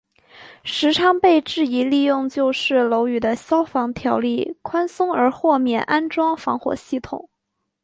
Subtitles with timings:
[0.63, 7.29] 时昌被质疑利用旧式楼宇的消防条例宽松而豁免安装防火系统。